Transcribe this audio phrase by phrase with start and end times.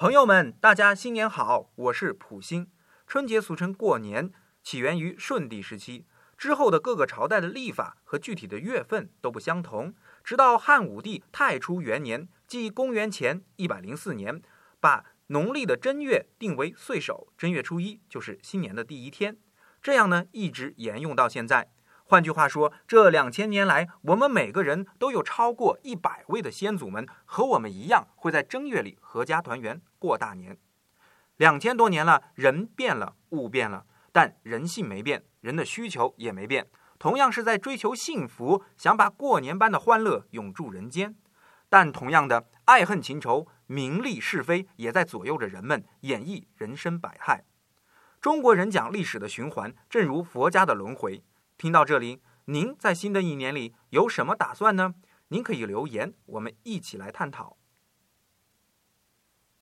[0.00, 1.72] 朋友们，大家新年好！
[1.74, 2.70] 我是普星。
[3.06, 6.06] 春节俗称过年，起源于舜帝时期，
[6.38, 9.94] 之后的各个朝代的历法和具体的月份都不相同。
[10.24, 14.40] 直到汉武帝太初元年，即公元前一百零四年，
[14.80, 19.36] 把农历的正月定为岁首，正月初一就是新年的第一天。
[19.82, 21.68] 这样呢，一直沿用到现在。
[22.10, 30.58] 换句话说，这两千年来，我们每个人都有超过一百位的先祖们和我们一样，会在正月里阖家团圆过大年。
[31.36, 36.66] 两千多年了，人变了，物变了，但人性没变，人的需求也没变，
[36.98, 41.14] 同样是在追求幸福，想把过年般的欢乐永驻人间。
[41.68, 47.44] 但同样的，爱恨情仇、名利是非，也在左右着人们演绎人生百态。
[48.20, 51.22] 中国人讲历史的循环，正如佛家的轮回。
[51.60, 54.94] 听到这里，您在新的一年里有什么打算呢？
[55.28, 57.58] 您可以留言，我们一起来探讨。